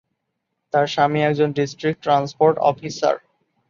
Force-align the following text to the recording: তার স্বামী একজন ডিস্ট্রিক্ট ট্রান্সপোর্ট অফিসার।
তার 0.73 0.85
স্বামী 0.87 1.19
একজন 1.21 1.49
ডিস্ট্রিক্ট 1.57 1.99
ট্রান্সপোর্ট 2.03 2.55
অফিসার। 2.69 3.15